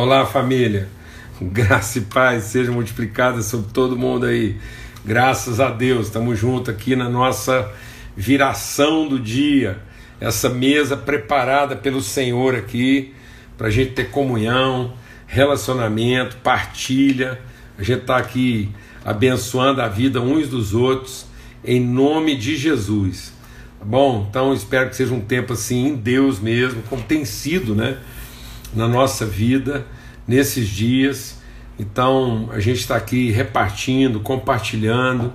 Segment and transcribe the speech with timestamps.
[0.00, 0.86] Olá, família.
[1.42, 4.56] Graça e paz sejam multiplicadas sobre todo mundo aí.
[5.04, 7.68] Graças a Deus, estamos juntos aqui na nossa
[8.16, 9.80] viração do dia.
[10.20, 13.12] Essa mesa preparada pelo Senhor aqui,
[13.56, 14.94] para a gente ter comunhão,
[15.26, 17.40] relacionamento, partilha.
[17.76, 18.70] A gente está aqui
[19.04, 21.26] abençoando a vida uns dos outros,
[21.64, 23.32] em nome de Jesus.
[23.80, 24.28] Tá bom?
[24.30, 27.98] Então espero que seja um tempo assim em Deus mesmo, como tem sido, né?
[28.74, 29.86] Na nossa vida
[30.26, 31.38] nesses dias.
[31.78, 35.32] Então a gente está aqui repartindo, compartilhando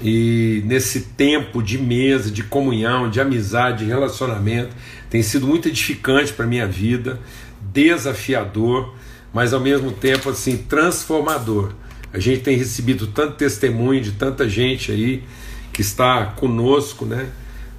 [0.00, 4.74] e nesse tempo de mesa, de comunhão, de amizade, de relacionamento,
[5.08, 7.18] tem sido muito edificante para minha vida,
[7.72, 8.94] desafiador,
[9.32, 11.72] mas ao mesmo tempo assim transformador.
[12.12, 15.22] A gente tem recebido tanto testemunho de tanta gente aí
[15.72, 17.28] que está conosco, né,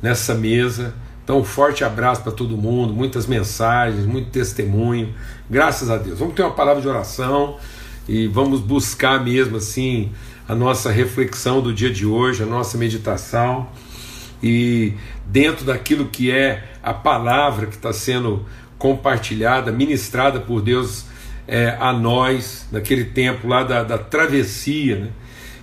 [0.02, 0.94] nessa mesa
[1.28, 5.14] então, um forte abraço para todo mundo, muitas mensagens, muito testemunho.
[5.50, 6.20] Graças a Deus.
[6.20, 7.58] Vamos ter uma palavra de oração
[8.08, 10.14] e vamos buscar mesmo assim
[10.48, 13.68] a nossa reflexão do dia de hoje, a nossa meditação
[14.42, 14.94] e
[15.26, 18.46] dentro daquilo que é a palavra que está sendo
[18.78, 21.08] compartilhada, ministrada por Deus
[21.46, 25.10] é, a nós, naquele tempo lá da, da travessia, né?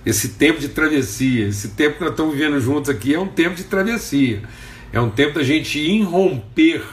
[0.05, 3.55] esse tempo de travessia, esse tempo que nós estamos vivendo juntos aqui é um tempo
[3.55, 4.43] de travessia
[4.91, 6.83] é um tempo da gente irromper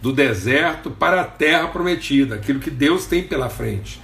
[0.00, 4.00] do deserto para a terra prometida, aquilo que Deus tem pela frente.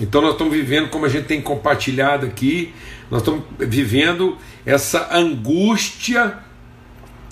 [0.00, 2.72] Então nós estamos vivendo, como a gente tem compartilhado aqui,
[3.10, 6.38] nós estamos vivendo essa angústia,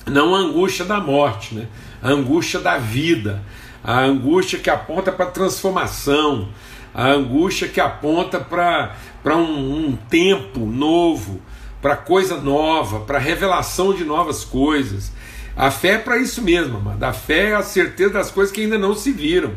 [0.06, 1.66] não a angústia da morte, né?
[2.02, 3.42] a angústia da vida,
[3.82, 6.48] a angústia que aponta para transformação,
[6.92, 11.40] a angústia que aponta para um, um tempo novo,
[11.80, 15.12] para coisa nova, para revelação de novas coisas.
[15.56, 17.02] A fé é para isso mesmo, amado.
[17.02, 19.54] A fé é a certeza das coisas que ainda não se viram.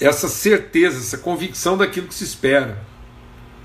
[0.00, 2.82] Essa certeza, essa convicção daquilo que se espera.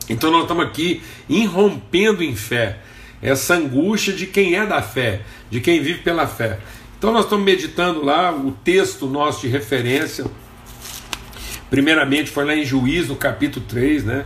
[0.10, 2.80] Então nós estamos aqui irrompendo em fé.
[3.22, 6.60] Essa angústia de quem é da fé, de quem vive pela fé.
[6.98, 10.26] Então nós estamos meditando lá o texto nosso de referência.
[11.70, 14.26] Primeiramente foi lá em Juízo, no capítulo 3, né?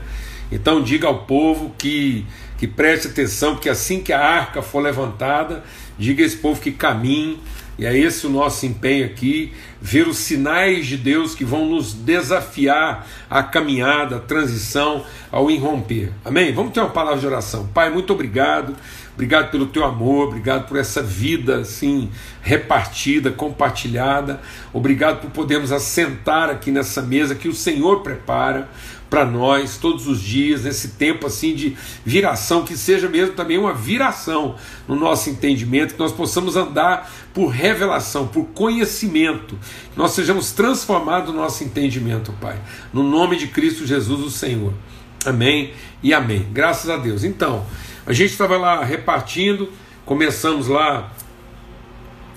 [0.52, 2.26] Então diga ao povo que,
[2.58, 5.64] que preste atenção, porque assim que a arca for levantada,
[6.02, 7.40] diga a esse povo que caminhe,
[7.78, 11.94] e é esse o nosso empenho aqui, ver os sinais de Deus que vão nos
[11.94, 16.12] desafiar a caminhada, a transição, ao irromper.
[16.26, 16.52] Amém?
[16.54, 17.68] Vamos ter uma palavra de oração.
[17.74, 18.76] Pai, muito obrigado.
[19.14, 22.10] Obrigado pelo teu amor, obrigado por essa vida assim
[22.42, 24.42] repartida, compartilhada.
[24.74, 28.70] Obrigado por podermos assentar aqui nessa mesa que o Senhor prepara
[29.12, 33.74] para nós todos os dias, nesse tempo assim de viração, que seja mesmo também uma
[33.74, 34.56] viração
[34.88, 39.60] no nosso entendimento, que nós possamos andar por revelação, por conhecimento,
[39.92, 42.58] que nós sejamos transformados no nosso entendimento, Pai.
[42.94, 44.74] No nome de Cristo Jesus, o Senhor.
[45.26, 46.48] Amém e amém.
[46.54, 47.26] Graças a Deus.
[47.26, 47.66] Então,
[48.06, 49.72] a gente estava lá repartindo,
[50.06, 51.12] começamos lá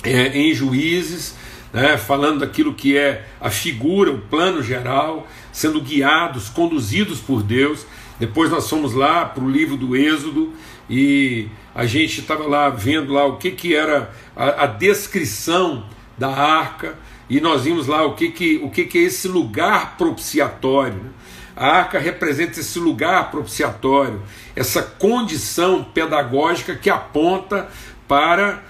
[0.02, 1.34] é, em Juízes,
[1.72, 7.86] né, falando daquilo que é a figura, o plano geral sendo guiados, conduzidos por Deus.
[8.18, 10.52] Depois nós fomos lá para o livro do Êxodo
[10.88, 15.86] e a gente estava lá vendo lá o que, que era a, a, descrição
[16.18, 16.98] da arca
[17.28, 20.94] e nós vimos lá o que, que, o que, que é esse lugar propiciatório.
[20.94, 21.10] Né?
[21.56, 24.22] A arca representa esse lugar propiciatório,
[24.56, 27.68] essa condição pedagógica que aponta
[28.08, 28.62] para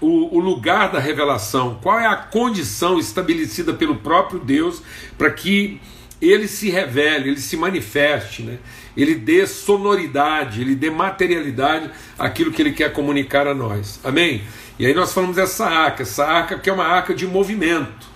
[0.00, 4.82] o, o, lugar da revelação, qual é a condição estabelecida pelo próprio Deus
[5.16, 5.80] para que
[6.20, 8.58] ele se revele, ele se manifeste, né?
[8.96, 14.00] ele dê sonoridade, ele dê materialidade àquilo que ele quer comunicar a nós.
[14.04, 14.42] Amém?
[14.78, 18.08] E aí nós falamos dessa arca, essa arca que é uma arca de movimento.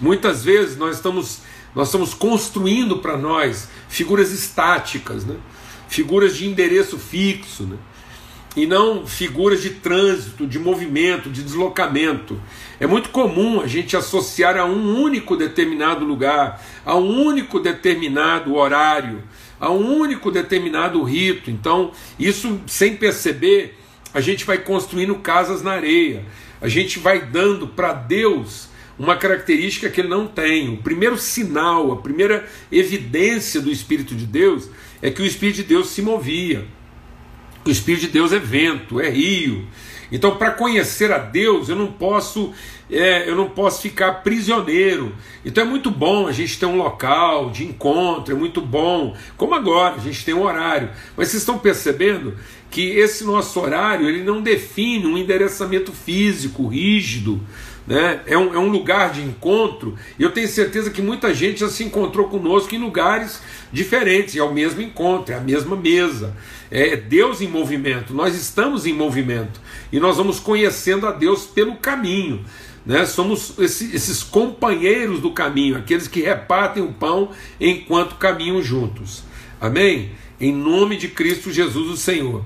[0.00, 1.40] Muitas vezes nós estamos,
[1.76, 5.36] nós estamos construindo para nós figuras estáticas, né?
[5.88, 7.62] figuras de endereço fixo.
[7.62, 7.76] Né?
[8.56, 12.40] e não figuras de trânsito, de movimento, de deslocamento.
[12.80, 18.54] É muito comum a gente associar a um único determinado lugar, a um único determinado
[18.54, 19.22] horário,
[19.60, 21.50] a um único determinado rito.
[21.50, 23.78] Então, isso sem perceber,
[24.14, 26.24] a gente vai construindo casas na areia.
[26.58, 30.74] A gente vai dando para Deus uma característica que ele não tem.
[30.74, 34.70] O primeiro sinal, a primeira evidência do Espírito de Deus
[35.02, 36.66] é que o Espírito de Deus se movia.
[37.64, 39.66] O Espírito de Deus é vento, é rio.
[40.10, 42.52] Então, para conhecer a Deus, eu não posso,
[42.88, 45.12] é, eu não posso ficar prisioneiro.
[45.44, 49.16] Então é muito bom a gente ter um local de encontro, é muito bom.
[49.36, 50.90] Como agora, a gente tem um horário.
[51.16, 52.36] Mas vocês estão percebendo
[52.70, 57.40] que esse nosso horário ele não define um endereçamento físico rígido
[57.86, 58.20] né?
[58.26, 61.68] é, um, é um lugar de encontro, e eu tenho certeza que muita gente já
[61.68, 63.40] se encontrou conosco em lugares
[63.72, 66.36] diferentes, é o mesmo encontro, é a mesma mesa,
[66.70, 69.60] é Deus em movimento, nós estamos em movimento,
[69.92, 72.44] e nós vamos conhecendo a Deus pelo caminho.
[72.84, 73.04] Né?
[73.04, 77.30] Somos esse, esses companheiros do caminho, aqueles que repartem o pão
[77.60, 79.24] enquanto caminham juntos.
[79.60, 80.12] Amém?
[80.40, 82.44] Em nome de Cristo Jesus, o Senhor.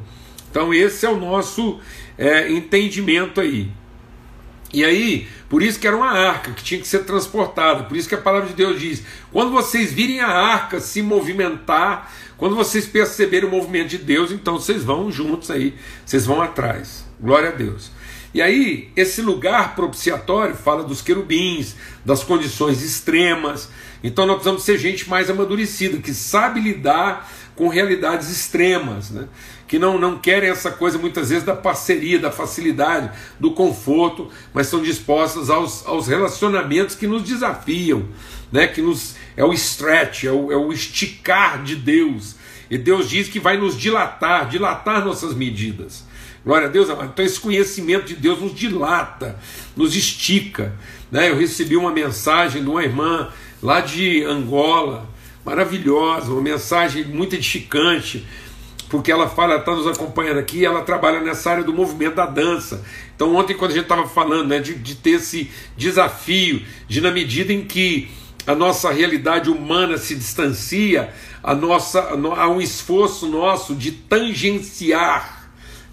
[0.51, 1.79] Então, esse é o nosso
[2.17, 3.71] é, entendimento aí.
[4.73, 7.85] E aí, por isso que era uma arca que tinha que ser transportada.
[7.85, 9.03] Por isso que a palavra de Deus diz:
[9.33, 14.59] quando vocês virem a arca se movimentar, quando vocês perceberem o movimento de Deus, então
[14.59, 15.75] vocês vão juntos aí,
[16.07, 17.05] vocês vão atrás.
[17.21, 17.91] Glória a Deus.
[18.33, 21.75] E aí, esse lugar propiciatório fala dos querubins,
[22.05, 23.69] das condições extremas.
[24.05, 29.27] Então, nós precisamos ser gente mais amadurecida, que sabe lidar com realidades extremas, né?
[29.71, 33.09] Que não, não querem essa coisa muitas vezes da parceria, da facilidade,
[33.39, 38.09] do conforto, mas são dispostas aos, aos relacionamentos que nos desafiam,
[38.51, 38.67] né?
[38.67, 42.35] que nos, é o stretch, é o, é o esticar de Deus.
[42.69, 46.05] E Deus diz que vai nos dilatar, dilatar nossas medidas.
[46.45, 47.11] Glória a Deus, amado.
[47.13, 49.39] Então, esse conhecimento de Deus nos dilata,
[49.77, 50.75] nos estica.
[51.13, 51.31] Né?
[51.31, 53.29] Eu recebi uma mensagem de uma irmã
[53.63, 55.09] lá de Angola,
[55.47, 58.27] maravilhosa, uma mensagem muito edificante,
[58.91, 62.85] porque ela fala, está nos acompanhando aqui, ela trabalha nessa área do movimento da dança.
[63.15, 67.13] Então, ontem, quando a gente estava falando né, de, de ter esse desafio, de na
[67.13, 68.11] medida em que
[68.45, 75.40] a nossa realidade humana se distancia, a nossa, há um esforço nosso de tangenciar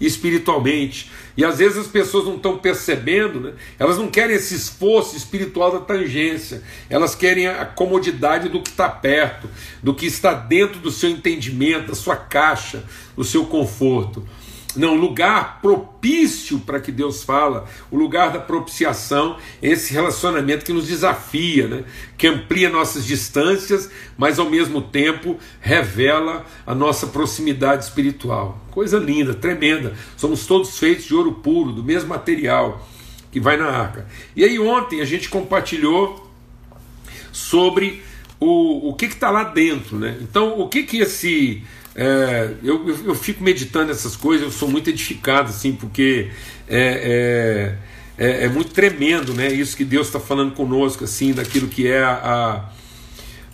[0.00, 1.10] espiritualmente.
[1.36, 3.52] E às vezes as pessoas não estão percebendo, né?
[3.78, 8.88] elas não querem esse esforço espiritual da tangência, elas querem a comodidade do que está
[8.88, 9.48] perto,
[9.82, 12.84] do que está dentro do seu entendimento, da sua caixa,
[13.16, 14.26] do seu conforto.
[14.76, 20.86] Não, lugar propício para que Deus fala, o lugar da propiciação, esse relacionamento que nos
[20.86, 21.84] desafia, né?
[22.18, 28.62] que amplia nossas distâncias, mas ao mesmo tempo revela a nossa proximidade espiritual.
[28.70, 29.94] Coisa linda, tremenda.
[30.16, 32.86] Somos todos feitos de ouro puro, do mesmo material
[33.32, 34.06] que vai na arca.
[34.36, 36.30] E aí ontem a gente compartilhou
[37.32, 38.02] sobre
[38.40, 39.98] o, o que está lá dentro.
[39.98, 40.18] Né?
[40.20, 41.62] Então, o que, que esse
[42.00, 46.30] é, eu, eu, eu, fico meditando essas coisas, eu sou muito edificado, assim, porque
[46.68, 47.74] é,
[48.16, 49.48] é, é, é muito tremendo, né?
[49.48, 52.70] Isso que Deus está falando conosco, assim, daquilo que é a,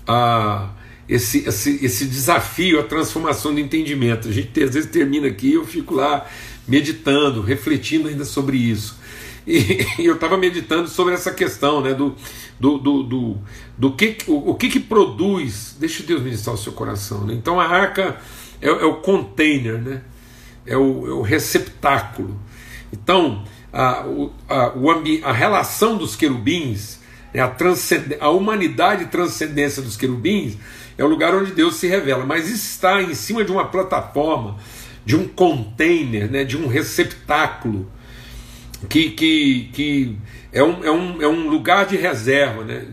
[0.06, 0.68] a,
[1.08, 4.28] esse, esse, esse desafio, a transformação do entendimento.
[4.28, 6.26] A gente às vezes termina aqui eu fico lá
[6.68, 8.98] meditando, refletindo ainda sobre isso.
[9.46, 11.94] E, e eu estava meditando sobre essa questão, né?
[11.94, 12.14] Do,
[12.58, 13.38] do, do, do,
[13.76, 15.76] do que, o, o que, que produz.
[15.78, 17.26] Deixa Deus ministrar o seu coração.
[17.26, 17.34] Né?
[17.34, 18.18] Então a arca
[18.60, 20.02] é, é o container, né?
[20.66, 22.38] é, o, é o receptáculo.
[22.92, 24.04] Então a,
[24.48, 24.90] a, o
[25.24, 27.00] a relação dos querubins,
[27.32, 27.40] né?
[27.40, 27.52] a,
[28.20, 30.56] a humanidade transcendência dos querubins
[30.96, 34.56] é o lugar onde Deus se revela, mas está em cima de uma plataforma,
[35.04, 36.44] de um container, né?
[36.44, 37.90] de um receptáculo
[38.88, 40.18] que, que, que
[40.52, 42.86] é, um, é, um, é um lugar de reserva, né?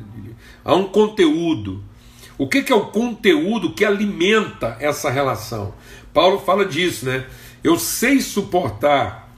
[0.63, 1.83] há um conteúdo.
[2.37, 5.73] O que, que é o conteúdo que alimenta essa relação?
[6.13, 7.25] Paulo fala disso, né?
[7.63, 9.29] Eu sei suportar.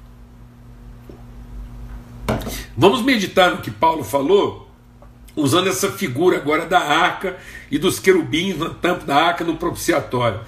[2.78, 4.72] Vamos meditar no que Paulo falou,
[5.36, 7.38] usando essa figura agora da arca
[7.70, 10.40] e dos querubins na tampa da arca no propiciatório.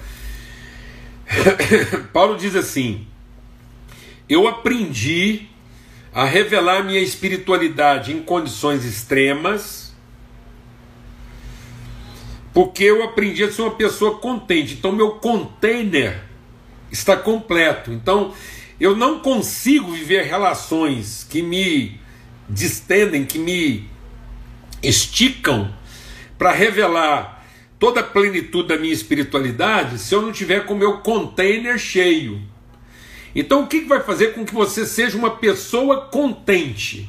[2.12, 3.06] Paulo diz assim:
[4.28, 5.48] Eu aprendi
[6.16, 9.94] a revelar minha espiritualidade em condições extremas,
[12.54, 14.72] porque eu aprendi a ser uma pessoa contente.
[14.72, 16.22] Então, meu container
[16.90, 17.92] está completo.
[17.92, 18.32] Então,
[18.80, 22.00] eu não consigo viver relações que me
[22.48, 23.86] distendem, que me
[24.82, 25.70] esticam
[26.38, 27.46] para revelar
[27.78, 32.55] toda a plenitude da minha espiritualidade se eu não tiver com o meu container cheio.
[33.38, 37.06] Então, o que vai fazer com que você seja uma pessoa contente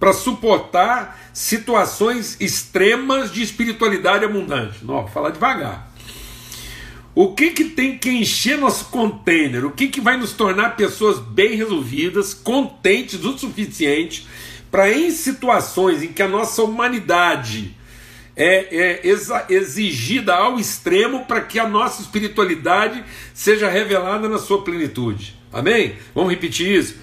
[0.00, 4.84] para suportar situações extremas de espiritualidade abundante?
[4.84, 5.94] Não, falar devagar.
[7.14, 9.64] O que, que tem que encher nosso container?
[9.64, 14.26] O que, que vai nos tornar pessoas bem resolvidas, contentes o suficiente
[14.72, 17.76] para, em situações em que a nossa humanidade
[18.34, 19.08] é, é
[19.48, 25.43] exigida ao extremo para que a nossa espiritualidade seja revelada na sua plenitude.
[25.54, 25.94] Amém?
[26.14, 26.96] Vamos repetir isso.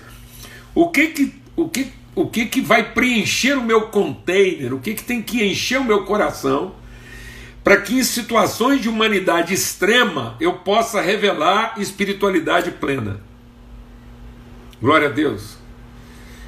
[0.76, 4.74] O que que, o que, o que, que vai preencher o meu container?
[4.74, 6.76] O que, que tem que encher o meu coração?
[7.64, 13.22] Para que em situações de humanidade extrema eu possa revelar espiritualidade plena.
[14.82, 15.58] Glória a Deus.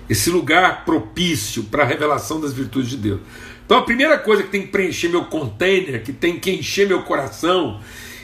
[0.09, 3.21] esse lugar propício para a revelação das virtudes de Deus.
[3.65, 7.03] Então a primeira coisa que tem que preencher meu container, que tem que encher meu
[7.03, 7.79] coração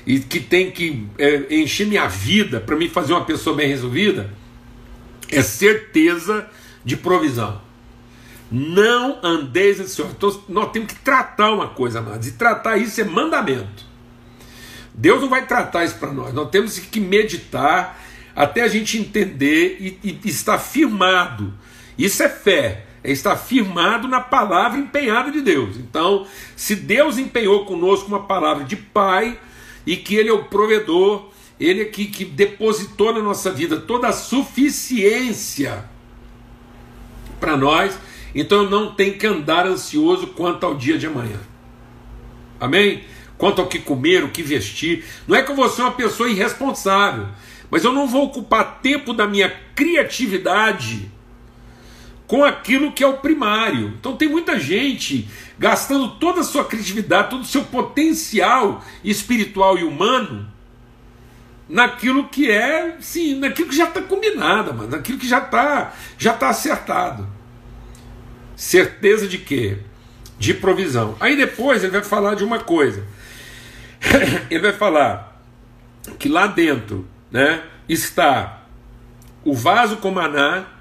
[0.05, 4.33] e que tem que é, encher minha vida para me fazer uma pessoa bem resolvida,
[5.31, 6.47] é certeza
[6.83, 7.61] de provisão.
[8.51, 10.15] Não andeis ansiosos.
[10.15, 13.85] Então, nós temos que tratar uma coisa, amados, e tratar isso é mandamento.
[14.93, 16.33] Deus não vai tratar isso para nós.
[16.33, 17.99] Nós temos que meditar
[18.35, 21.53] até a gente entender e, e, e estar firmado.
[21.97, 25.77] Isso é fé é estar firmado na palavra empenhada de Deus.
[25.77, 29.39] Então, se Deus empenhou conosco uma palavra de Pai
[29.85, 34.07] e que Ele é o provedor, Ele é que, que depositou na nossa vida toda
[34.07, 35.85] a suficiência
[37.39, 37.97] para nós,
[38.35, 41.39] então eu não tenho que andar ansioso quanto ao dia de amanhã.
[42.59, 43.03] Amém?
[43.37, 45.05] Quanto ao que comer, o que vestir.
[45.27, 47.27] Não é que eu vou ser uma pessoa irresponsável,
[47.71, 51.09] mas eu não vou ocupar tempo da minha criatividade
[52.29, 53.95] com aquilo que é o primário.
[53.99, 59.83] Então tem muita gente gastando toda a sua criatividade, todo o seu potencial espiritual e
[59.83, 60.47] humano
[61.67, 66.31] naquilo que é, sim, naquilo que já está combinado, mano, naquilo que já está já
[66.31, 67.27] tá acertado.
[68.55, 69.79] Certeza de quê?
[70.37, 71.17] De provisão.
[71.19, 73.03] Aí depois ele vai falar de uma coisa.
[74.51, 75.41] ele vai falar
[76.19, 78.61] que lá dentro, né, está
[79.43, 80.78] o vaso com maná,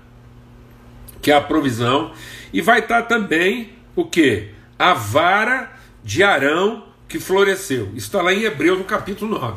[1.21, 2.13] que é a provisão,
[2.53, 4.49] e vai estar também o que?
[4.79, 5.73] A vara
[6.05, 7.91] de Arão que floresceu.
[7.95, 9.57] Isso está lá em Hebreus no capítulo 9.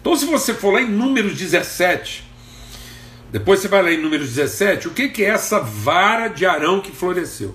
[0.00, 2.24] Então, se você for lá em Números 17,
[3.32, 6.80] depois você vai lá em Números 17, o que, que é essa vara de Arão
[6.80, 7.54] que floresceu?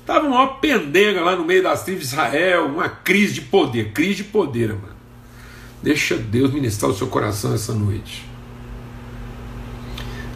[0.00, 4.16] Estava uma pendenga lá no meio das tribos de Israel, uma crise de poder, crise
[4.16, 4.96] de poder, mano.
[5.82, 8.28] Deixa Deus ministrar o seu coração essa noite.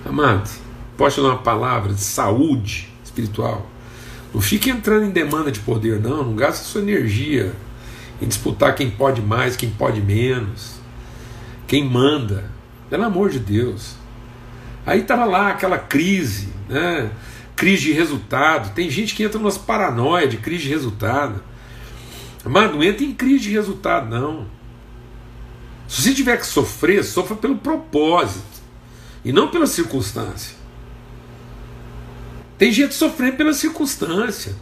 [0.05, 0.49] Amado,
[0.97, 3.67] pode dar uma palavra de saúde espiritual.
[4.33, 6.25] Não fique entrando em demanda de poder, não.
[6.25, 7.53] Não gaste sua energia
[8.21, 10.75] em disputar quem pode mais, quem pode menos,
[11.67, 12.51] quem manda.
[12.91, 13.95] Pelo amor de Deus.
[14.85, 17.11] Aí estava lá aquela crise, né?
[17.57, 18.75] crise de resultado.
[18.75, 21.43] Tem gente que entra nas paranoia de crise de resultado.
[22.45, 24.47] Mas não entra em crise de resultado, não.
[25.89, 28.45] Se você tiver que sofrer, sofra pelo propósito
[29.25, 30.64] e não pela circunstância.
[32.57, 34.55] Tem gente sofrendo pela circunstância.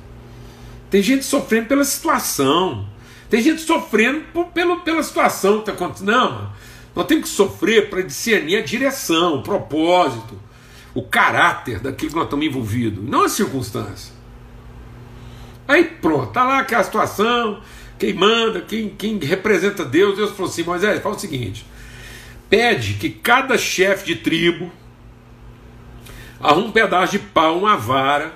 [0.91, 2.87] Tem gente sofrendo pela situação.
[3.29, 6.13] Tem gente sofrendo por, pelo, pela situação que está acontecendo.
[6.13, 6.53] Não, mano.
[6.95, 10.39] Nós temos que sofrer para discernir a direção, o propósito,
[10.95, 14.13] o caráter daquilo que nós estamos envolvidos, não a circunstância.
[15.67, 17.63] Aí pronto, está lá aquela situação,
[17.99, 21.65] quem manda, quem, quem representa Deus, Deus falou assim: Moisés, fala o seguinte:
[22.51, 24.71] pede que cada chefe de tribo
[26.43, 28.33] arruma um pedaço de pau, uma vara.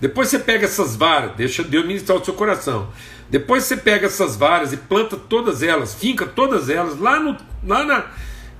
[0.00, 2.88] Depois você pega essas varas, deixa Deus ministrar o seu coração.
[3.30, 7.36] Depois você pega essas varas e planta todas elas, finca todas elas lá no.
[7.64, 8.04] Lá na,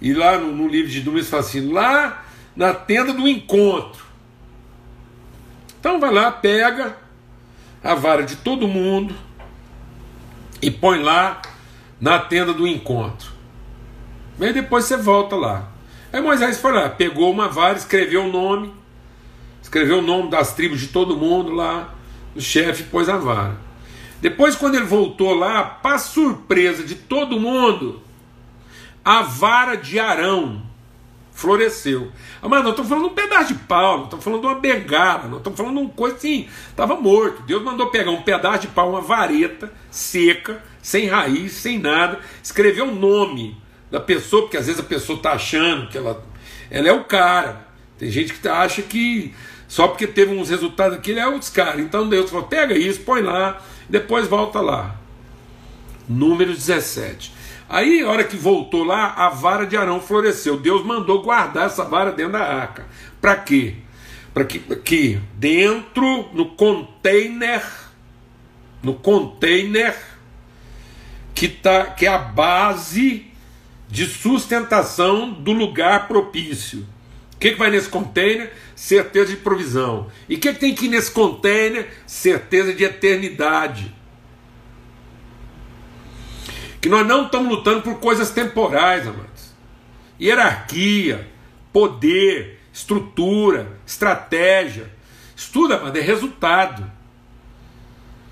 [0.00, 2.24] e lá no, no livro de Números fala assim, lá
[2.54, 4.04] na tenda do encontro.
[5.78, 6.96] Então vai lá, pega
[7.82, 9.14] a vara de todo mundo
[10.60, 11.40] e põe lá
[12.00, 13.30] na tenda do encontro.
[14.40, 15.68] Aí depois você volta lá.
[16.12, 18.72] Aí Moisés foi lá, pegou uma vara, escreveu o nome,
[19.62, 21.94] escreveu o nome das tribos de todo mundo lá,
[22.34, 23.56] o chefe pôs a vara.
[24.20, 28.00] Depois, quando ele voltou lá, para surpresa de todo mundo,
[29.04, 30.62] a vara de Arão
[31.32, 32.10] floresceu.
[32.40, 35.58] Mas nós estamos falando um pedaço de pau, nós estamos falando uma bengala, nós estamos
[35.58, 37.42] falando uma coisa assim, estava morto.
[37.42, 42.82] Deus mandou pegar um pedaço de pau, uma vareta seca, sem raiz, sem nada, escrever
[42.82, 43.56] o nome
[43.96, 46.22] da pessoa, porque às vezes a pessoa está achando que ela,
[46.70, 47.66] ela é o cara.
[47.98, 49.34] Tem gente que acha que
[49.66, 51.80] só porque teve uns resultados aqui, ele é os caras.
[51.80, 54.96] Então Deus falou: pega isso, põe lá, depois volta lá.
[56.06, 57.34] Número 17.
[57.68, 60.58] Aí, a hora que voltou lá, a vara de Arão floresceu.
[60.58, 62.86] Deus mandou guardar essa vara dentro da arca.
[63.20, 63.76] Para quê?
[64.32, 67.64] Para que, que dentro, no container,
[68.82, 69.96] no container
[71.34, 73.34] que, tá, que é a base
[73.88, 76.86] de sustentação do lugar propício.
[77.34, 78.52] O que, que vai nesse container?
[78.74, 80.10] Certeza de provisão.
[80.28, 81.88] E o que, que tem que ir nesse container?
[82.06, 83.94] Certeza de eternidade.
[86.80, 89.54] Que nós não estamos lutando por coisas temporais, amados.
[90.20, 91.28] Hierarquia,
[91.72, 94.90] poder, estrutura, estratégia.
[95.36, 96.90] Estuda, amado, é resultado.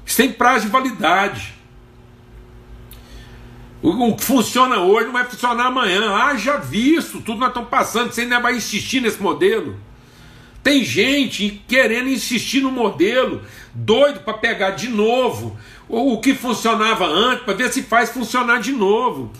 [0.06, 1.53] Isso tem prazo de validade.
[3.84, 6.10] O que funciona hoje não vai funcionar amanhã.
[6.16, 9.76] Haja visto, tudo nós estamos passando, você ainda vai insistir nesse modelo.
[10.62, 13.42] Tem gente querendo insistir no modelo,
[13.74, 18.72] doido para pegar de novo o, que funcionava antes, para ver se faz funcionar de
[18.72, 19.30] novo.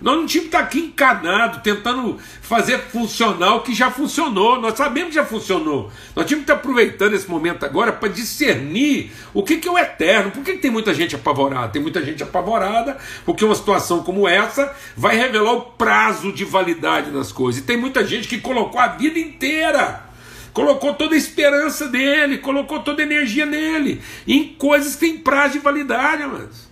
[0.00, 4.60] Nós não tínhamos que estar aqui encanado, tentando fazer funcionar o que já funcionou.
[4.60, 5.92] Nós sabemos que já funcionou.
[6.16, 9.78] Nós tínhamos que estar aproveitando esse momento agora para discernir o que, que é o
[9.78, 10.30] eterno.
[10.30, 11.68] Por que, que tem muita gente apavorada?
[11.68, 17.10] Tem muita gente apavorada porque uma situação como essa vai revelar o prazo de validade
[17.10, 17.62] das coisas.
[17.62, 20.08] E tem muita gente que colocou a vida inteira
[20.52, 25.54] colocou toda a esperança dele, colocou toda a energia nele, em coisas que têm prazo
[25.54, 26.68] de validade, mas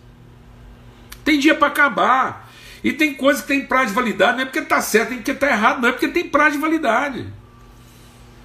[1.25, 2.48] tem dia para acabar.
[2.83, 5.33] E tem coisas que tem prazo de validade, não é porque está certo, nem porque
[5.33, 7.27] está errado, não é porque tem prazo de validade.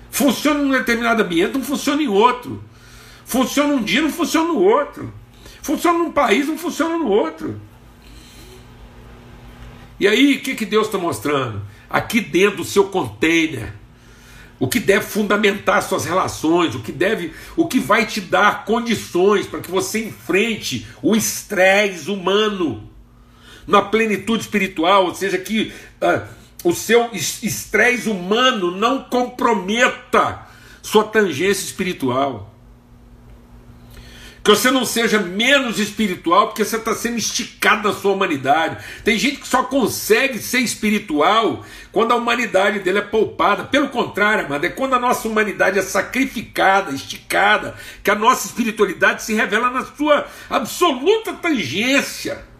[0.09, 2.63] Funciona em um determinado ambiente, não funciona em outro.
[3.25, 5.13] Funciona um dia, não funciona no outro.
[5.61, 7.59] Funciona num país, não funciona no outro.
[9.99, 11.61] E aí, o que, que Deus está mostrando?
[11.89, 13.73] Aqui dentro do seu container,
[14.59, 19.47] o que deve fundamentar suas relações, o que deve, o que vai te dar condições
[19.47, 22.92] para que você enfrente o estresse humano
[23.67, 26.27] na plenitude espiritual, ou seja, que uh,
[26.63, 30.47] o seu estresse humano não comprometa
[30.81, 32.53] sua tangência espiritual.
[34.43, 38.83] Que você não seja menos espiritual porque você está sendo esticado na sua humanidade.
[39.01, 43.63] Tem gente que só consegue ser espiritual quando a humanidade dele é poupada.
[43.63, 49.23] Pelo contrário, amado, é quando a nossa humanidade é sacrificada, esticada, que a nossa espiritualidade
[49.23, 52.52] se revela na sua absoluta tangência.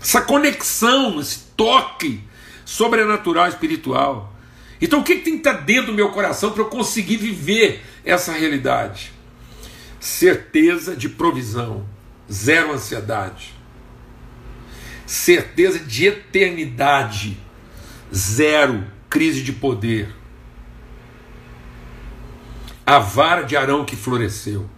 [0.00, 2.22] Essa conexão, esse toque
[2.64, 4.32] sobrenatural espiritual.
[4.80, 7.82] Então o que, que tem que estar dentro do meu coração para eu conseguir viver
[8.04, 9.12] essa realidade?
[9.98, 11.86] Certeza de provisão,
[12.30, 13.54] zero ansiedade.
[15.06, 17.36] Certeza de eternidade,
[18.14, 20.14] zero crise de poder.
[22.86, 24.68] A vara de Arão que floresceu.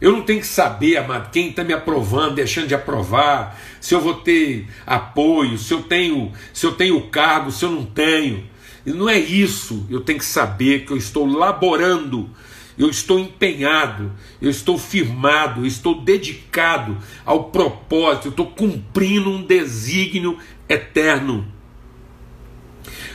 [0.00, 4.00] Eu não tenho que saber, amado, quem está me aprovando, deixando de aprovar, se eu
[4.00, 8.48] vou ter apoio, se eu tenho, se eu tenho cargo, se eu não tenho.
[8.86, 9.86] E não é isso.
[9.90, 12.30] Eu tenho que saber que eu estou laborando,
[12.78, 14.10] eu estou empenhado,
[14.40, 21.46] eu estou firmado, eu estou dedicado ao propósito, eu estou cumprindo um desígnio eterno.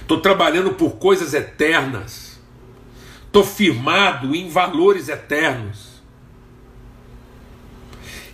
[0.02, 2.39] Estou trabalhando por coisas eternas.
[3.26, 5.94] Estou firmado em valores eternos.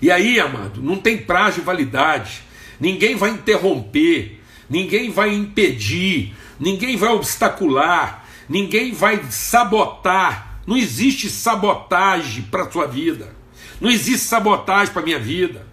[0.02, 2.42] E aí, amado, não tem prazo de validade.
[2.80, 10.60] Ninguém vai interromper, ninguém vai impedir, ninguém vai obstacular, ninguém vai sabotar.
[10.66, 13.36] Não existe sabotagem para a sua vida.
[13.80, 15.68] Não existe sabotagem para a minha vida.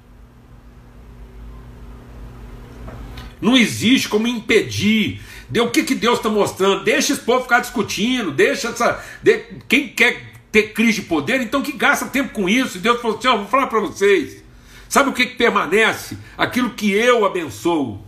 [3.40, 5.20] Não existe como impedir.
[5.48, 6.84] De, o que, que Deus está mostrando?
[6.84, 9.02] Deixa esse povo ficar discutindo, deixa essa.
[9.22, 12.78] De, quem quer ter crise de poder, então que gasta tempo com isso.
[12.78, 14.42] E Deus falou assim: ó, vou falar para vocês.
[14.88, 16.16] Sabe o que, que permanece?
[16.36, 18.02] Aquilo que eu abençoo.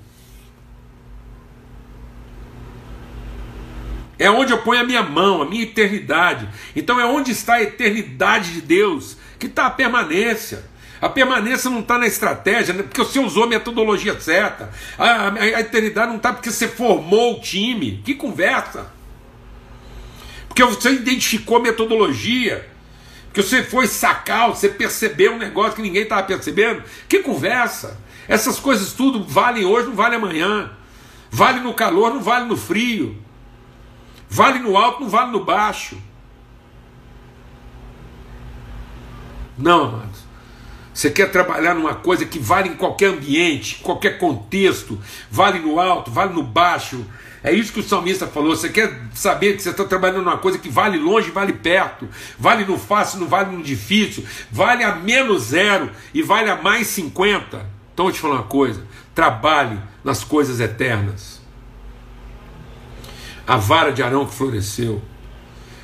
[4.18, 6.48] É onde eu ponho a minha mão, a minha eternidade.
[6.76, 10.68] Então é onde está a eternidade de Deus que está a permanência.
[11.00, 12.82] A permanência não está na estratégia, né?
[12.82, 14.70] porque você usou a metodologia certa.
[14.98, 18.02] A, a, a eternidade não está porque você formou o time.
[18.04, 18.99] Que conversa!
[20.60, 22.68] Porque você identificou metodologia.
[23.24, 26.82] Porque você foi sacar, você percebeu um negócio que ninguém estava percebendo.
[27.08, 27.98] Que conversa!
[28.28, 30.70] Essas coisas tudo valem hoje, não vale amanhã.
[31.30, 33.16] Vale no calor, não vale no frio.
[34.28, 35.96] Vale no alto, não vale no baixo.
[39.56, 40.09] Não, amados.
[41.00, 46.10] Você quer trabalhar numa coisa que vale em qualquer ambiente, qualquer contexto, vale no alto,
[46.10, 47.06] vale no baixo,
[47.42, 48.54] é isso que o salmista falou.
[48.54, 52.06] Você quer saber que você está trabalhando numa coisa que vale longe, vale perto,
[52.38, 56.88] vale no fácil, não vale no difícil, vale a menos zero e vale a mais
[56.88, 57.64] 50.
[57.94, 58.84] Então eu te falar uma coisa:
[59.14, 61.40] trabalhe nas coisas eternas.
[63.46, 65.00] A vara de Arão que floresceu.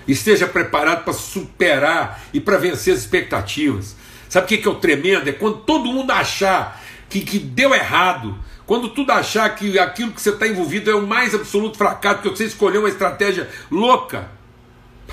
[0.06, 3.96] Esteja preparado para superar e para vencer as expectativas.
[4.36, 5.26] Sabe o que é o tremendo?
[5.30, 10.20] É quando todo mundo achar que, que deu errado, quando tudo achar que aquilo que
[10.20, 14.30] você está envolvido é o mais absoluto fracasso, porque você escolheu uma estratégia louca,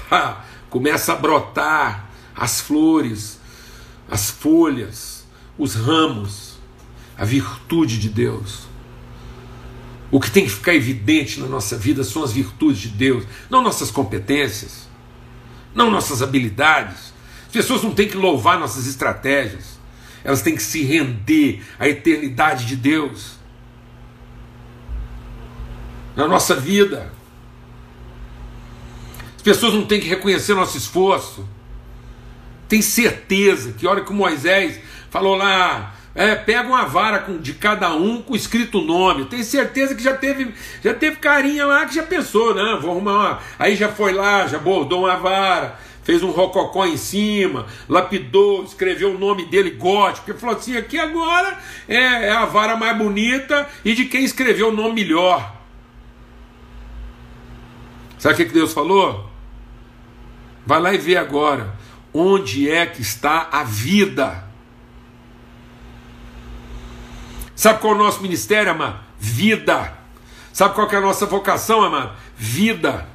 [0.09, 3.39] pá, começa a brotar as flores,
[4.11, 5.25] as folhas,
[5.57, 6.57] os ramos,
[7.17, 8.63] a virtude de Deus.
[10.11, 13.61] O que tem que ficar evidente na nossa vida são as virtudes de Deus, não
[13.61, 14.85] nossas competências,
[15.73, 17.12] não nossas habilidades.
[17.53, 19.77] As pessoas não têm que louvar nossas estratégias,
[20.23, 23.35] elas têm que se render à eternidade de Deus
[26.15, 27.13] na nossa vida.
[29.43, 31.47] pessoas não têm que reconhecer nosso esforço.
[32.67, 34.79] Tem certeza que, hora que o Moisés
[35.11, 39.25] falou lá, é, pega uma vara de cada um com escrito nome.
[39.25, 42.79] Tem certeza que já teve, já teve carinha lá que já pensou, né?
[42.81, 43.39] Vou arrumar uma.
[43.59, 49.15] Aí já foi lá, já bordou uma vara, fez um rococó em cima, lapidou, escreveu
[49.15, 53.67] o nome dele gótico, porque falou assim: aqui agora é, é a vara mais bonita
[53.83, 55.55] e de quem escreveu o nome melhor.
[58.17, 59.29] Sabe o que Deus falou?
[60.65, 61.75] Vai lá e vê agora
[62.13, 64.43] onde é que está a vida.
[67.55, 68.99] Sabe qual é o nosso ministério, amado?
[69.19, 69.97] Vida.
[70.51, 72.15] Sabe qual é a nossa vocação, amado?
[72.35, 73.12] Vida.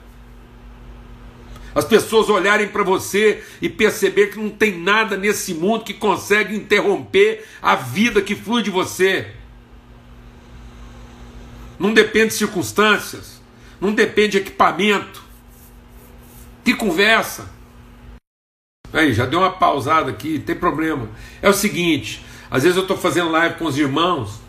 [1.78, 6.56] As pessoas olharem para você e perceber que não tem nada nesse mundo que consegue
[6.56, 9.28] interromper a vida que flui de você.
[11.78, 13.40] Não depende de circunstâncias,
[13.80, 15.22] não depende de equipamento.
[16.64, 17.48] Que conversa.
[18.92, 21.08] Aí, já deu uma pausada aqui, tem problema.
[21.40, 24.40] É o seguinte, às vezes eu estou fazendo live com os irmãos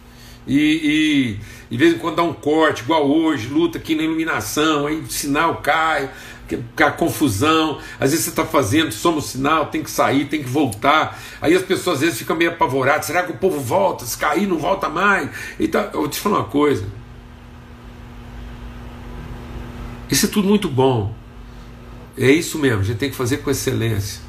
[0.47, 1.39] e, e
[1.69, 5.05] de vez em quando dá um corte, igual hoje, luta aqui na iluminação, aí o
[5.05, 6.09] sinal cai,
[6.77, 7.79] a confusão.
[7.99, 11.19] Às vezes você está fazendo, soma o sinal, tem que sair, tem que voltar.
[11.41, 14.05] Aí as pessoas às vezes ficam meio apavoradas: será que o povo volta?
[14.05, 15.29] Se cair, não volta mais.
[15.59, 16.85] Então, eu vou te falar uma coisa.
[20.09, 21.13] Isso é tudo muito bom.
[22.17, 24.21] É isso mesmo, a gente tem que fazer com excelência.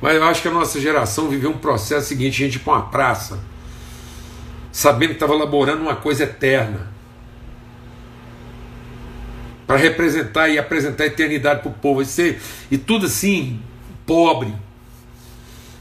[0.00, 2.82] Mas eu acho que a nossa geração viveu um processo seguinte: a gente para uma
[2.82, 3.40] praça,
[4.70, 6.88] sabendo que estava elaborando uma coisa eterna,
[9.70, 12.40] para representar e apresentar a eternidade para o povo, e, ser,
[12.72, 13.62] e tudo assim,
[14.04, 14.52] pobre.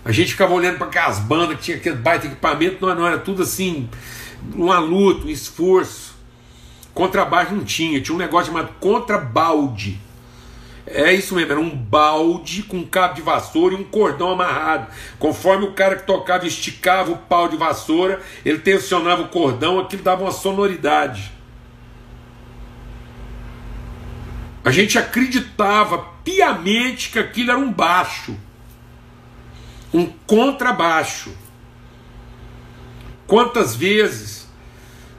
[0.06, 3.18] A gente ficava olhando para aquelas bandas que tinha aquele baita equipamento, não, não era
[3.18, 3.90] tudo assim,
[4.54, 6.16] uma luta, um esforço.
[6.94, 10.00] Contrabaixo não tinha, tinha um negócio chamado contrabalde
[10.92, 14.88] é isso mesmo, era um balde com um cabo de vassoura e um cordão amarrado.
[15.20, 20.02] Conforme o cara que tocava esticava o pau de vassoura, ele tensionava o cordão, aquilo
[20.02, 21.32] dava uma sonoridade.
[24.64, 28.38] A gente acreditava piamente que aquilo era um baixo,
[29.94, 31.36] um contrabaixo.
[33.26, 34.48] Quantas vezes,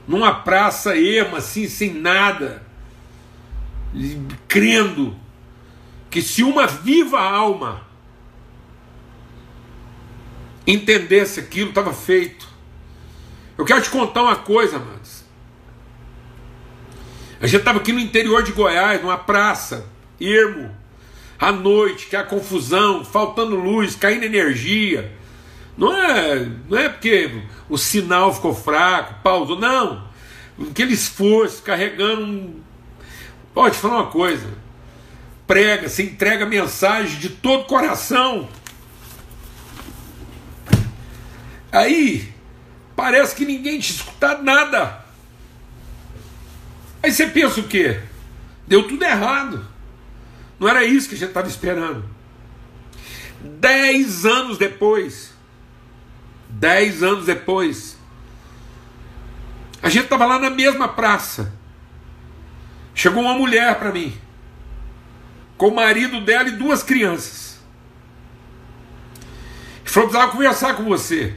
[0.07, 2.65] numa praça erma, assim, sem nada,
[4.47, 5.15] crendo
[6.09, 7.87] que se uma viva alma
[10.67, 12.47] entendesse aquilo, estava feito.
[13.57, 15.20] Eu quero te contar uma coisa, amados.
[17.41, 19.85] A gente estava aqui no interior de Goiás, numa praça,
[20.19, 20.69] ermo,
[21.39, 25.11] à noite, que é a confusão, faltando luz, caindo energia.
[25.77, 30.07] Não é, não é porque o sinal ficou fraco, pausou, não.
[30.69, 32.61] Aquele esforço, carregando.
[33.53, 34.61] Pode falar uma coisa
[35.51, 38.47] prega, você entrega mensagem de todo coração.
[41.69, 42.33] Aí
[42.95, 45.00] parece que ninguém te escuta nada.
[47.03, 47.99] Aí você pensa o quê?
[48.67, 49.65] Deu tudo errado.
[50.59, 52.05] Não era isso que a gente estava esperando.
[53.41, 55.33] Dez anos depois,
[56.47, 57.97] dez anos depois,
[59.81, 61.51] a gente estava lá na mesma praça.
[62.93, 64.15] Chegou uma mulher para mim
[65.57, 67.59] com o marido dela e duas crianças.
[69.85, 71.35] E falou: precisava conversar com você.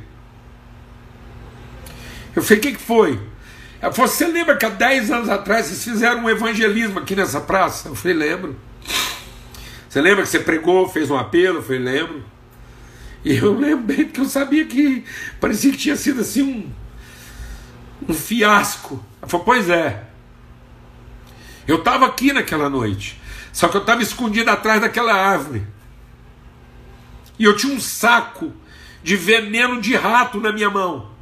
[2.35, 3.21] Eu falei: o que, que foi?
[3.93, 7.89] Você lembra que há 10 anos atrás vocês fizeram um evangelismo aqui nessa praça?
[7.89, 8.57] Eu falei: lembro.
[9.89, 11.59] Você lembra que você pregou, fez um apelo?
[11.59, 12.25] Eu falei: lembro.
[13.25, 15.05] E eu lembro bem porque eu sabia que
[15.41, 19.05] parecia que tinha sido assim um, um fiasco.
[19.21, 20.05] Ela falou: pois é.
[21.67, 23.21] Eu estava aqui naquela noite.
[23.53, 25.67] Só que eu estava escondido atrás daquela árvore.
[27.39, 28.53] E eu tinha um saco
[29.03, 31.14] de veneno de rato na minha mão.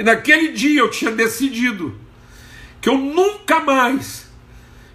[0.00, 1.94] E naquele dia eu tinha decidido
[2.80, 4.30] que eu nunca mais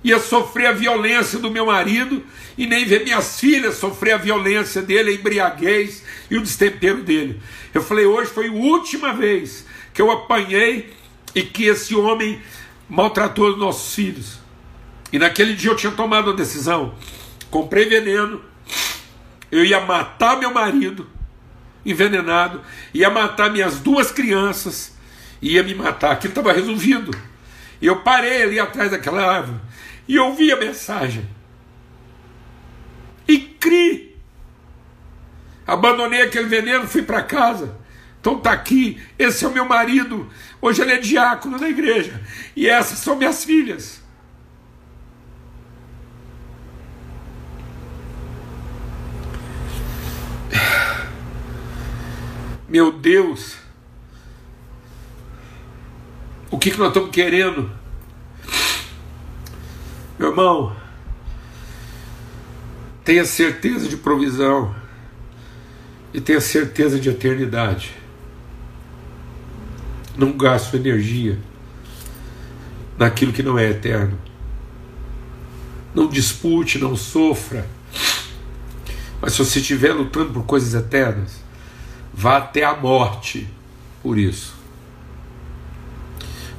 [0.04, 2.24] ia sofrer a violência do meu marido
[2.58, 7.39] e nem ver minhas filhas sofrer a violência dele, a embriaguez e o destempero dele.
[7.72, 10.91] Eu falei, hoje foi a última vez que eu apanhei
[11.36, 12.41] e que esse homem
[12.89, 14.39] maltratou os nossos filhos.
[15.13, 16.96] E naquele dia eu tinha tomado a decisão.
[17.52, 18.41] Comprei veneno.
[19.52, 21.08] Eu ia matar meu marido
[21.86, 24.94] envenenado, ia matar minhas duas crianças,
[25.51, 26.12] ia me matar.
[26.12, 27.15] Aquilo estava resolvido.
[27.81, 29.60] Eu parei ali atrás daquela árvore
[30.08, 31.27] e ouvi a mensagem.
[33.27, 34.15] E cri.
[35.67, 37.77] Abandonei aquele veneno, fui para casa.
[38.19, 40.27] Então está aqui, esse é o meu marido.
[40.62, 42.21] Hoje ele é diácono da igreja.
[42.55, 44.03] E essas são minhas filhas.
[52.67, 53.64] Meu Deus!
[56.56, 57.70] O que, que nós estamos querendo?
[60.18, 60.74] Meu irmão,
[63.04, 64.74] tenha certeza de provisão
[66.13, 67.94] e tenha certeza de eternidade.
[70.18, 71.38] Não gaste energia
[72.98, 74.18] naquilo que não é eterno.
[75.94, 77.68] Não dispute, não sofra.
[79.20, 81.36] Mas se você estiver lutando por coisas eternas,
[82.13, 83.46] vá até a morte
[84.02, 84.64] por isso.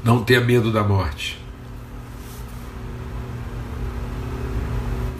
[0.06, 1.36] Não tenha medo da morte.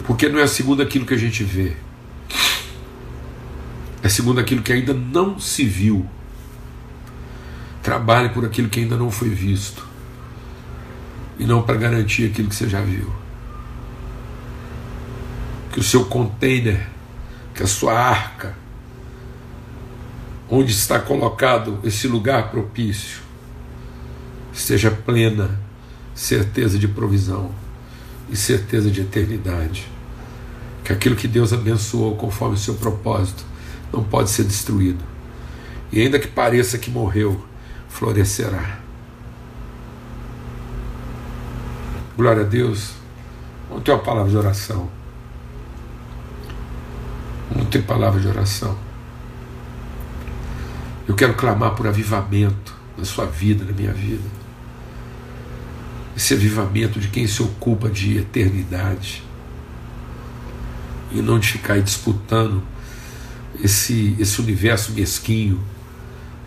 [0.05, 1.75] Porque não é segundo aquilo que a gente vê,
[4.01, 6.07] é segundo aquilo que ainda não se viu.
[7.83, 9.85] Trabalhe por aquilo que ainda não foi visto
[11.37, 13.13] e não para garantir aquilo que você já viu.
[15.73, 16.87] Que o seu container,
[17.53, 18.55] que a sua arca,
[20.49, 23.26] onde está colocado esse lugar propício,
[24.57, 25.59] esteja plena
[26.15, 27.51] certeza de provisão
[28.27, 29.87] e certeza de eternidade.
[30.83, 33.45] Que aquilo que Deus abençoou conforme o seu propósito
[33.93, 35.03] não pode ser destruído.
[35.91, 37.43] E ainda que pareça que morreu,
[37.87, 38.79] florescerá.
[42.17, 42.93] Glória a Deus.
[43.69, 44.89] Vamos ter uma palavra de oração.
[47.51, 48.75] Vamos ter palavra de oração.
[51.07, 54.36] Eu quero clamar por avivamento na sua vida, na minha vida.
[56.17, 59.23] Esse avivamento de quem se ocupa de eternidade.
[61.11, 62.61] E não de ficar disputando
[63.63, 65.63] esse, esse universo mesquinho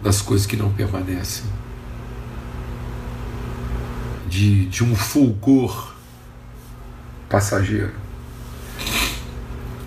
[0.03, 1.45] das coisas que não permanecem
[4.29, 5.93] de, de um fulgor
[7.29, 7.93] passageiro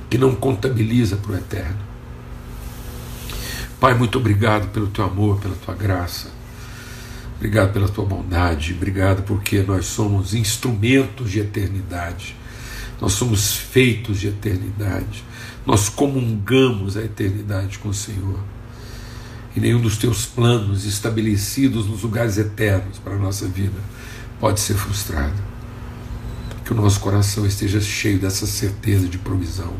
[0.09, 1.79] que não contabiliza para o eterno.
[3.79, 6.31] Pai, muito obrigado pelo teu amor, pela tua graça.
[7.43, 8.73] Obrigado pela tua bondade.
[8.73, 12.37] Obrigado porque nós somos instrumentos de eternidade.
[13.01, 15.25] Nós somos feitos de eternidade.
[15.65, 18.39] Nós comungamos a eternidade com o Senhor.
[19.53, 23.77] E nenhum dos teus planos estabelecidos nos lugares eternos para a nossa vida
[24.39, 25.35] pode ser frustrado.
[26.63, 29.73] Que o nosso coração esteja cheio dessa certeza de provisão.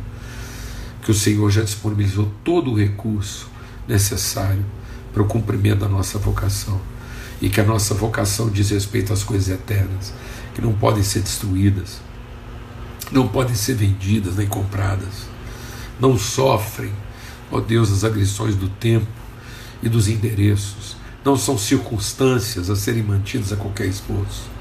[1.02, 3.48] Que o Senhor já disponibilizou todo o recurso
[3.88, 4.66] necessário
[5.14, 6.92] para o cumprimento da nossa vocação.
[7.44, 10.12] E que a nossa vocação diz respeito às coisas eternas,
[10.56, 12.02] que não podem ser destruídas,
[13.12, 15.28] não podem ser vendidas nem compradas,
[16.00, 16.92] não sofrem,
[17.52, 19.06] ó Deus, as agressões do tempo
[19.84, 24.54] e dos endereços, não são circunstâncias a serem mantidas a qualquer esforço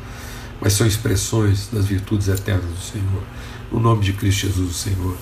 [0.63, 3.23] mas são expressões das virtudes eternas do Senhor.
[3.73, 5.17] No nome de Cristo Jesus, o Senhor.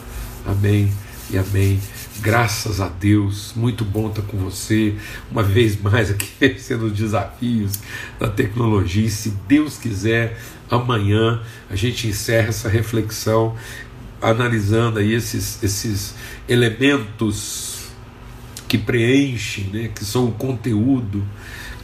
[0.46, 0.92] Amém
[1.32, 1.80] e amém.
[2.20, 4.94] Graças a Deus, muito bom estar com você.
[5.30, 7.78] Uma vez mais aqui, sendo os desafios
[8.18, 9.06] da tecnologia.
[9.06, 10.38] E se Deus quiser,
[10.68, 11.40] amanhã
[11.70, 13.54] a gente encerra essa reflexão
[14.20, 16.14] analisando aí esses, esses
[16.48, 17.88] elementos
[18.68, 21.24] que preenchem, né, que são o conteúdo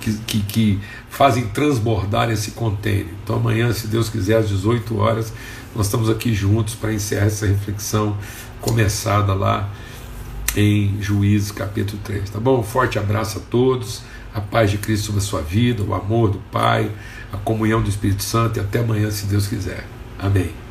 [0.00, 3.06] que, que, que fazem transbordar esse container.
[3.22, 5.32] Então, amanhã, se Deus quiser, às 18 horas,
[5.74, 8.16] nós estamos aqui juntos para encerrar essa reflexão
[8.66, 9.70] começada lá
[10.56, 12.30] em Juízes capítulo 3.
[12.30, 12.58] Tá bom?
[12.58, 14.02] Um forte abraço a todos,
[14.34, 16.90] a paz de Cristo sobre a sua vida, o amor do Pai,
[17.32, 19.86] a comunhão do Espírito Santo e até amanhã, se Deus quiser.
[20.18, 20.65] Amém.